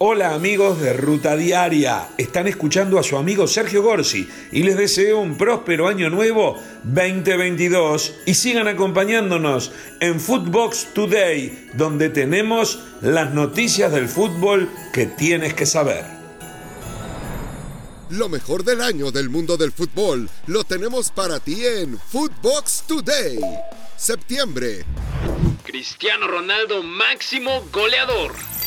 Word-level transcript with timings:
Hola 0.00 0.32
amigos 0.32 0.80
de 0.80 0.92
Ruta 0.92 1.34
Diaria, 1.34 2.10
están 2.18 2.46
escuchando 2.46 3.00
a 3.00 3.02
su 3.02 3.16
amigo 3.16 3.48
Sergio 3.48 3.82
Gorsi 3.82 4.28
y 4.52 4.62
les 4.62 4.76
deseo 4.76 5.18
un 5.18 5.36
próspero 5.36 5.88
año 5.88 6.08
nuevo 6.08 6.56
2022 6.84 8.14
y 8.24 8.34
sigan 8.34 8.68
acompañándonos 8.68 9.72
en 9.98 10.20
Footbox 10.20 10.94
Today, 10.94 11.70
donde 11.74 12.10
tenemos 12.10 12.78
las 13.02 13.34
noticias 13.34 13.90
del 13.90 14.08
fútbol 14.08 14.70
que 14.92 15.06
tienes 15.06 15.54
que 15.54 15.66
saber. 15.66 16.04
Lo 18.10 18.28
mejor 18.28 18.62
del 18.62 18.82
año 18.82 19.10
del 19.10 19.28
mundo 19.30 19.56
del 19.56 19.72
fútbol 19.72 20.30
lo 20.46 20.62
tenemos 20.62 21.10
para 21.10 21.40
ti 21.40 21.66
en 21.66 21.98
Footbox 21.98 22.84
Today. 22.86 23.40
Septiembre. 23.96 24.84
Cristiano 25.64 26.28
Ronaldo 26.28 26.84
máximo 26.84 27.64
goleador. 27.72 28.57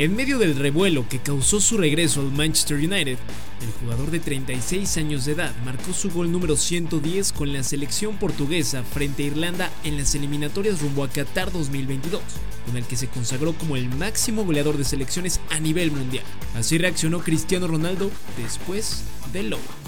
En 0.00 0.16
medio 0.16 0.38
del 0.38 0.56
revuelo 0.56 1.06
que 1.06 1.18
causó 1.18 1.60
su 1.60 1.76
regreso 1.76 2.22
al 2.22 2.32
Manchester 2.32 2.78
United, 2.78 3.18
el 3.60 3.72
jugador 3.82 4.10
de 4.10 4.18
36 4.18 4.96
años 4.96 5.26
de 5.26 5.32
edad 5.32 5.54
marcó 5.62 5.92
su 5.92 6.10
gol 6.10 6.32
número 6.32 6.56
110 6.56 7.34
con 7.34 7.52
la 7.52 7.62
selección 7.62 8.16
portuguesa 8.16 8.82
frente 8.82 9.24
a 9.24 9.26
Irlanda 9.26 9.70
en 9.84 9.98
las 9.98 10.14
eliminatorias 10.14 10.80
rumbo 10.80 11.04
a 11.04 11.10
Qatar 11.10 11.52
2022, 11.52 12.22
con 12.64 12.78
el 12.78 12.84
que 12.86 12.96
se 12.96 13.08
consagró 13.08 13.52
como 13.52 13.76
el 13.76 13.90
máximo 13.90 14.46
goleador 14.46 14.78
de 14.78 14.84
selecciones 14.84 15.38
a 15.50 15.60
nivel 15.60 15.92
mundial. 15.92 16.24
Así 16.54 16.78
reaccionó 16.78 17.18
Cristiano 17.18 17.68
Ronaldo 17.68 18.10
después 18.38 19.04
del 19.34 19.50
logro. 19.50 19.79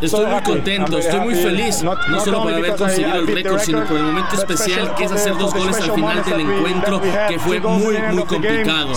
Estoy 0.00 0.26
muy 0.26 0.42
contento, 0.42 0.98
estoy 0.98 1.20
muy 1.20 1.34
feliz, 1.34 1.82
no 1.82 2.20
solo 2.20 2.42
por 2.42 2.52
haber 2.52 2.76
conseguido 2.76 3.16
el 3.16 3.26
récord, 3.26 3.60
sino 3.60 3.84
por 3.86 3.96
el 3.96 4.04
momento 4.04 4.34
especial 4.34 4.94
que 4.94 5.04
es 5.04 5.12
hacer 5.12 5.36
dos 5.38 5.54
goles 5.54 5.76
al 5.76 5.92
final 5.92 6.24
del 6.24 6.40
encuentro, 6.40 7.00
que 7.00 7.38
fue 7.38 7.60
muy, 7.60 7.96
muy 8.12 8.24
complicado. 8.24 8.92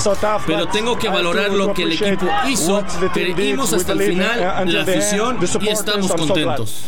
Pero 0.45 0.67
tengo 0.67 0.97
que 0.97 1.09
valorar 1.09 1.51
lo 1.51 1.73
que 1.73 1.83
el 1.83 1.93
equipo 1.93 2.27
hizo, 2.47 2.83
creímos 3.13 3.73
hasta 3.73 3.93
el 3.93 4.01
final, 4.01 4.73
la 4.73 4.81
afición 4.81 5.37
y 5.61 5.69
estamos 5.69 6.11
contentos. 6.11 6.85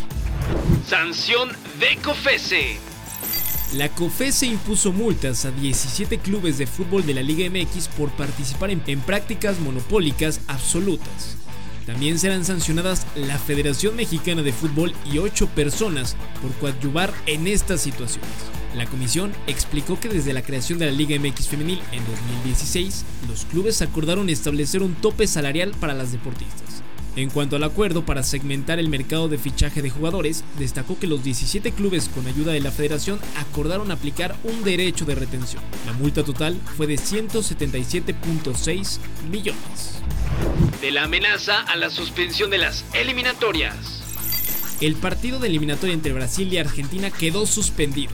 Sanción 0.88 1.50
de 1.80 1.98
COFESE. 2.04 2.80
La 3.74 3.88
COFESE 3.90 4.48
impuso 4.48 4.92
multas 4.92 5.46
a 5.46 5.52
17 5.52 6.18
clubes 6.18 6.58
de 6.58 6.66
fútbol 6.66 7.06
de 7.06 7.14
la 7.14 7.22
Liga 7.22 7.48
MX 7.48 7.88
por 7.90 8.10
participar 8.10 8.72
en, 8.72 8.82
en 8.88 9.00
prácticas 9.02 9.60
monopólicas 9.60 10.42
absolutas. 10.48 11.38
También 11.90 12.20
serán 12.20 12.46
sancionadas 12.46 13.08
la 13.16 13.40
Federación 13.40 13.96
Mexicana 13.96 14.44
de 14.44 14.54
Fútbol 14.54 14.94
y 15.12 15.18
ocho 15.18 15.48
personas 15.48 16.16
por 16.40 16.54
coadyuvar 16.60 17.12
en 17.26 17.48
estas 17.48 17.82
situaciones. 17.82 18.30
La 18.76 18.86
comisión 18.86 19.32
explicó 19.48 20.00
que 20.00 20.08
desde 20.08 20.34
la 20.34 20.44
creación 20.44 20.78
de 20.78 20.86
la 20.86 20.92
Liga 20.92 21.20
MX 21.20 21.48
Femenil 21.48 21.82
en 21.92 22.06
2016, 22.06 23.06
los 23.28 23.46
clubes 23.46 23.82
acordaron 23.82 24.30
establecer 24.30 24.84
un 24.84 24.94
tope 24.94 25.26
salarial 25.26 25.72
para 25.80 25.96
las 25.96 26.12
deportistas. 26.12 26.84
En 27.16 27.32
cuanto 27.32 27.56
al 27.56 27.64
acuerdo 27.64 28.06
para 28.06 28.22
segmentar 28.22 28.78
el 28.78 28.88
mercado 28.88 29.28
de 29.28 29.40
fichaje 29.40 29.82
de 29.82 29.90
jugadores, 29.90 30.44
destacó 30.60 31.00
que 31.00 31.08
los 31.08 31.24
17 31.24 31.72
clubes 31.72 32.08
con 32.08 32.28
ayuda 32.28 32.52
de 32.52 32.60
la 32.60 32.70
federación 32.70 33.20
acordaron 33.36 33.90
aplicar 33.90 34.36
un 34.44 34.64
derecho 34.64 35.06
de 35.06 35.16
retención. 35.16 35.64
La 35.88 35.94
multa 35.94 36.24
total 36.24 36.56
fue 36.78 36.86
de 36.86 36.98
177.6 36.98 39.00
millones. 39.32 40.04
De 40.82 40.92
la 40.92 41.04
amenaza 41.04 41.60
a 41.62 41.76
la 41.76 41.90
suspensión 41.90 42.50
de 42.50 42.58
las 42.58 42.86
eliminatorias. 42.94 44.02
El 44.80 44.96
partido 44.96 45.38
de 45.38 45.50
eliminatoria 45.50 45.94
entre 45.94 46.14
Brasil 46.14 46.54
y 46.54 46.58
Argentina 46.58 47.12
quedó 47.12 47.46
suspendido. 47.46 48.14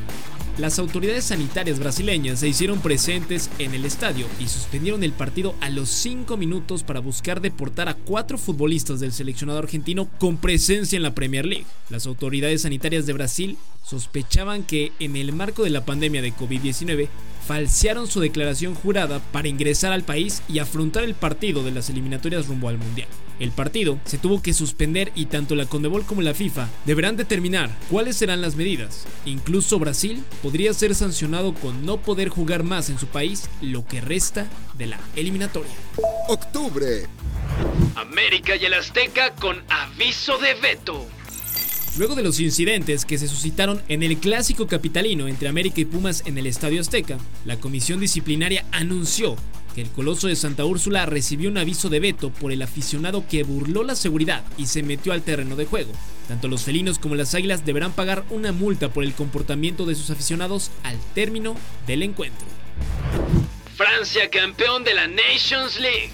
Las 0.58 0.80
autoridades 0.80 1.26
sanitarias 1.26 1.78
brasileñas 1.78 2.40
se 2.40 2.48
hicieron 2.48 2.80
presentes 2.80 3.52
en 3.60 3.76
el 3.76 3.86
estadio 3.86 4.26
y 4.40 4.48
suspendieron 4.48 5.04
el 5.04 5.12
partido 5.12 5.54
a 5.62 5.70
los 5.70 5.90
5 5.90 6.38
minutos 6.38 6.82
para 6.82 7.02
buscar 7.02 7.40
deportar 7.40 7.88
a 7.88 7.94
cuatro 7.94 8.38
futbolistas 8.40 9.00
del 9.00 9.12
seleccionado 9.12 9.60
argentino 9.60 10.10
con 10.18 10.38
presencia 10.38 10.98
en 10.98 11.04
la 11.04 11.14
Premier 11.14 11.46
League. 11.46 11.66
Las 11.90 12.08
autoridades 12.08 12.64
sanitarias 12.64 13.06
de 13.06 13.14
Brasil 13.14 13.58
sospechaban 13.86 14.64
que 14.64 14.92
en 15.00 15.16
el 15.18 15.34
marco 15.34 15.66
de 15.66 15.70
la 15.70 15.86
pandemia 15.86 16.24
de 16.24 16.34
COVID-19 16.34 17.10
falsearon 17.46 18.08
su 18.08 18.20
declaración 18.20 18.76
jurada 18.76 19.20
para 19.32 19.48
ingresar 19.48 19.92
al 19.92 20.04
país 20.04 20.42
y 20.48 20.60
afrontar 20.60 21.04
el 21.04 21.14
partido 21.14 21.64
de 21.64 21.72
las 21.72 21.90
eliminatorias 21.90 22.48
rumbo 22.48 22.70
al 22.70 22.78
Mundial. 22.78 23.08
El 23.40 23.52
partido 23.52 24.00
se 24.06 24.18
tuvo 24.18 24.42
que 24.42 24.54
suspender 24.54 25.12
y 25.14 25.26
tanto 25.26 25.56
la 25.56 25.66
Condebol 25.66 26.06
como 26.06 26.22
la 26.22 26.34
FIFA 26.34 26.70
deberán 26.86 27.18
determinar 27.18 27.70
cuáles 27.90 28.16
serán 28.16 28.42
las 28.42 28.56
medidas. 28.56 29.06
Incluso 29.26 29.78
Brasil 29.78 30.24
podría 30.42 30.74
ser 30.74 30.96
sancionado 30.96 31.54
con 31.54 31.86
no 31.86 31.98
poder 31.98 32.30
jugar 32.30 32.64
más 32.64 32.90
en 32.90 32.98
su 32.98 33.08
país 33.08 33.50
lo 33.62 33.86
que 33.86 34.00
resta 34.00 34.48
de 34.78 34.88
la 34.88 35.00
eliminatoria. 35.16 35.72
Octubre. 36.30 37.08
América 37.96 38.56
y 38.56 38.66
el 38.66 38.74
Azteca 38.74 39.36
con 39.36 39.62
aviso 39.70 40.38
de 40.38 40.54
veto. 40.56 41.06
Luego 41.98 42.16
de 42.16 42.24
los 42.24 42.42
incidentes 42.42 43.06
que 43.06 43.18
se 43.18 43.30
suscitaron 43.30 43.82
en 43.88 44.04
el 44.04 44.18
clásico 44.18 44.68
capitalino 44.68 45.30
entre 45.30 45.48
América 45.48 45.80
y 45.80 45.86
Pumas 45.86 46.24
en 46.26 46.38
el 46.38 46.46
Estadio 46.46 46.82
Azteca, 46.82 47.18
la 47.46 47.58
comisión 47.58 48.02
disciplinaria 48.02 48.66
anunció 48.74 49.38
que 49.74 49.82
el 49.82 49.90
Coloso 49.90 50.28
de 50.28 50.36
Santa 50.36 50.66
Úrsula 50.66 51.06
recibió 51.06 51.50
un 51.50 51.58
aviso 51.58 51.88
de 51.88 52.02
veto 52.02 52.32
por 52.32 52.52
el 52.52 52.62
aficionado 52.62 53.26
que 53.30 53.44
burló 53.44 53.84
la 53.84 53.96
seguridad 53.96 54.44
y 54.58 54.66
se 54.66 54.84
metió 54.84 55.14
al 55.14 55.22
terreno 55.22 55.56
de 55.56 55.68
juego. 55.68 55.94
Tanto 56.28 56.50
los 56.50 56.64
felinos 56.64 57.00
como 57.00 57.16
las 57.16 57.34
águilas 57.34 57.66
deberán 57.66 57.94
pagar 57.94 58.26
una 58.30 58.52
multa 58.52 58.90
por 58.90 59.06
el 59.06 59.14
comportamiento 59.14 59.86
de 59.86 59.96
sus 59.96 60.10
aficionados 60.10 60.72
al 60.84 61.00
término 61.14 61.56
del 61.88 62.04
encuentro. 62.04 62.46
Francia 63.78 64.30
campeón 64.30 64.84
de 64.84 64.96
la 64.96 65.08
Nations 65.08 65.80
League. 65.80 66.12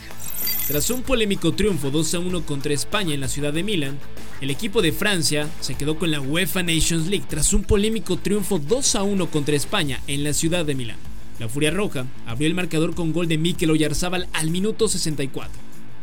Tras 0.68 0.92
un 0.92 1.02
polémico 1.02 1.54
triunfo 1.54 1.90
2 1.90 2.14
a 2.14 2.20
1 2.20 2.46
contra 2.46 2.72
España 2.72 3.16
en 3.16 3.22
la 3.22 3.28
ciudad 3.28 3.52
de 3.52 3.64
Milán, 3.64 4.00
el 4.42 4.50
equipo 4.50 4.82
de 4.82 4.92
Francia 4.92 5.48
se 5.60 5.76
quedó 5.76 6.00
con 6.00 6.10
la 6.10 6.20
UEFA 6.20 6.64
Nations 6.64 7.08
League 7.08 7.26
tras 7.30 7.54
un 7.54 7.64
polémico 7.64 8.18
triunfo 8.18 8.58
2 8.58 8.96
a 8.96 9.04
1 9.04 9.30
contra 9.30 9.56
España 9.56 10.02
en 10.08 10.24
la 10.24 10.34
ciudad 10.34 10.66
de 10.66 10.74
Milán. 10.74 10.98
La 11.40 11.48
Furia 11.48 11.70
Roja 11.70 12.08
abrió 12.26 12.48
el 12.48 12.56
marcador 12.56 12.96
con 12.96 13.14
gol 13.14 13.28
de 13.28 13.38
Mikel 13.38 13.70
Oyarzábal 13.70 14.28
al 14.34 14.50
minuto 14.50 14.88
64. 14.88 15.52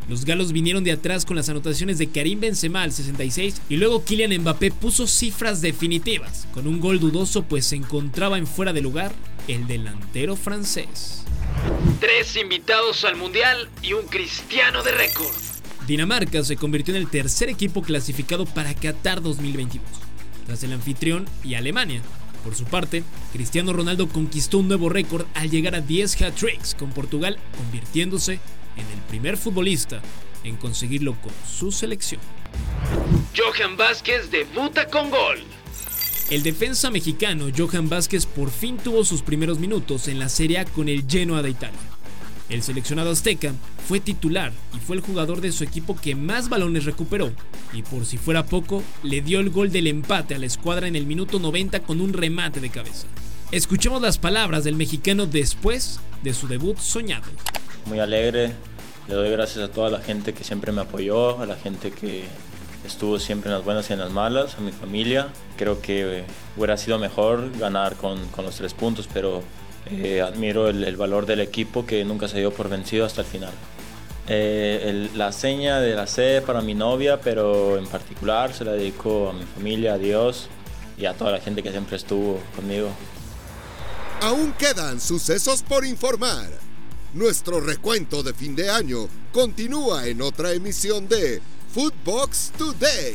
Los 0.09 0.25
galos 0.25 0.53
vinieron 0.53 0.85
de 0.85 0.93
atrás 0.93 1.27
con 1.27 1.37
las 1.37 1.49
anotaciones 1.49 1.99
de 1.99 2.09
Karim 2.09 2.41
Benzema 2.41 2.83
al 2.83 2.93
66 2.93 3.61
y 3.69 3.77
luego 3.77 4.05
Kylian 4.05 4.41
Mbappé 4.41 4.71
puso 4.71 5.07
cifras 5.07 5.61
definitivas 5.61 6.47
con 6.55 6.67
un 6.69 6.81
gol 6.81 7.01
dudoso 7.01 7.43
pues 7.43 7.67
se 7.67 7.77
encontraba 7.77 8.39
en 8.39 8.47
fuera 8.47 8.73
de 8.73 8.81
lugar 8.81 9.13
el 9.49 9.67
delantero 9.67 10.37
francés. 10.37 11.25
Tres 12.01 12.37
invitados 12.37 13.05
al 13.05 13.17
Mundial 13.17 13.69
y 13.83 13.95
un 13.95 14.07
cristiano 14.07 14.83
de 14.85 14.93
récord. 14.93 15.48
Dinamarca 15.89 16.45
se 16.45 16.57
convirtió 16.57 16.95
en 16.95 17.01
el 17.01 17.09
tercer 17.09 17.49
equipo 17.49 17.81
clasificado 17.81 18.45
para 18.45 18.75
Qatar 18.75 19.23
2022, 19.23 19.83
tras 20.45 20.63
el 20.63 20.75
anfitrión 20.75 21.25
y 21.43 21.55
Alemania. 21.55 22.03
Por 22.45 22.55
su 22.55 22.65
parte, 22.65 23.03
Cristiano 23.33 23.73
Ronaldo 23.73 24.07
conquistó 24.07 24.59
un 24.59 24.69
nuevo 24.69 24.91
récord 24.91 25.25
al 25.33 25.49
llegar 25.49 25.75
a 25.75 25.81
10 25.81 26.21
hat-tricks 26.21 26.75
con 26.75 26.91
Portugal, 26.91 27.39
convirtiéndose 27.57 28.35
en 28.35 28.87
el 28.93 29.01
primer 29.09 29.39
futbolista 29.39 30.03
en 30.45 30.57
conseguirlo 30.57 31.15
con 31.23 31.33
su 31.51 31.73
selección. 31.73 32.21
Johan 33.35 33.79
Vázquez 33.79 34.31
debuta 34.31 34.89
con 34.89 35.09
gol. 35.09 35.39
El 36.29 36.43
defensa 36.43 36.91
mexicano 36.91 37.47
Johan 37.57 37.89
Vázquez 37.89 38.27
por 38.27 38.51
fin 38.51 38.77
tuvo 38.77 39.07
sus 39.07 39.23
primeros 39.23 39.59
minutos 39.59 40.07
en 40.09 40.19
la 40.19 40.29
Serie 40.29 40.59
A 40.59 40.65
con 40.67 40.91
el 40.91 41.07
Genoa 41.09 41.41
de 41.41 41.49
Italia. 41.49 41.98
El 42.49 42.63
seleccionado 42.63 43.11
azteca 43.11 43.53
fue 43.87 44.01
titular 44.01 44.53
y 44.75 44.79
fue 44.79 44.97
el 44.97 45.03
jugador 45.03 45.43
de 45.43 45.53
su 45.53 45.65
equipo 45.65 45.97
que 45.97 46.15
más 46.15 46.49
balones 46.49 46.87
recuperó, 46.87 47.31
y 47.75 47.83
por 47.83 48.07
si 48.07 48.17
fuera 48.17 48.47
poco, 48.47 48.83
le 49.03 49.21
dio 49.21 49.41
el 49.41 49.51
gol 49.51 49.71
del 49.71 49.87
empate 49.87 50.35
a 50.35 50.39
la 50.39 50.47
escuadra 50.47 50.89
en 50.89 50.97
el 50.97 51.05
minuto 51.05 51.39
90 51.39 51.81
con 51.81 52.01
un 52.01 52.15
remate 52.15 52.61
de 52.61 52.71
cabeza. 52.71 53.07
Escuchemos 53.53 54.01
las 54.01 54.19
palabras 54.19 54.65
del 54.65 54.77
mexicano 54.77 55.27
después 55.27 56.01
de 56.23 56.33
su 56.33 56.49
debut 56.49 56.79
soñado. 56.79 57.27
Muy 57.85 57.99
alegre, 57.99 58.53
le 59.09 59.15
doy 59.15 59.31
gracias 59.31 59.69
a 59.69 59.73
toda 59.73 59.91
la 59.91 60.01
gente 60.01 60.33
que 60.33 60.45
siempre 60.45 60.73
me 60.73 60.81
apoyó, 60.81 61.41
a 61.41 61.47
la 61.47 61.57
gente 61.57 61.91
que 61.91 62.25
estuvo 62.87 63.19
siempre 63.19 63.51
en 63.51 63.57
las 63.57 63.65
buenas 63.65 63.91
y 63.91 63.93
en 63.93 63.99
las 63.99 64.13
malas, 64.13 64.57
a 64.57 64.61
mi 64.61 64.73
familia. 64.73 65.29
Creo 65.57 65.83
que 65.83 66.25
hubiera 66.57 66.79
sido 66.79 66.99
mejor 66.99 67.51
ganar 67.59 67.97
con, 67.97 68.27
con 68.29 68.45
los 68.47 68.57
tres 68.57 68.73
puntos, 68.73 69.09
pero 69.13 69.43
eh, 69.87 70.21
admiro 70.21 70.69
el, 70.69 70.97
valor 70.97 71.27
del 71.27 71.41
equipo 71.41 71.87
que 71.87 72.05
nunca 72.05 72.29
se 72.29 72.39
dio 72.39 72.53
por 72.53 72.69
vencido 72.69 73.07
hasta 73.07 73.23
el 73.23 73.27
final. 73.27 73.53
Eh, 74.29 75.09
la 75.15 75.33
seña 75.33 75.81
de 75.81 75.95
la 75.95 76.07
C 76.07 76.43
para 76.45 76.61
mi 76.61 76.75
novia, 76.75 77.21
pero 77.21 77.79
en 77.79 77.87
particular 77.87 78.53
se 78.53 78.65
la 78.65 78.73
dedico 78.73 79.31
a 79.31 79.33
mi 79.33 79.45
familia, 79.45 79.95
a 79.95 79.99
Dios 79.99 80.49
y 80.99 81.07
a 81.07 81.15
toda 81.15 81.33
la 81.33 81.41
gente 81.41 81.63
que 81.63 81.71
siempre 81.71 81.97
estuvo 81.97 82.41
conmigo. 82.55 82.91
Aún 84.21 84.53
quedan 84.53 85.01
sucesos 85.01 85.63
por 85.63 85.85
informar. 85.85 86.49
Nuestro 87.15 87.61
recuento 87.61 88.23
de 88.23 88.35
fin 88.35 88.55
de 88.55 88.69
año 88.69 89.09
continúa 89.33 90.07
en 90.07 90.21
otra 90.21 90.53
emisión 90.53 91.09
de 91.09 91.41
Footbox 91.73 92.53
Today. 92.59 93.15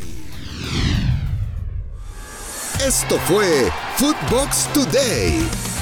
Esto 2.85 3.19
fue 3.19 3.71
Footbox 3.97 4.67
Today. 4.73 5.72